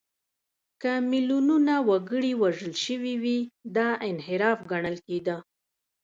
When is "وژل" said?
2.41-2.73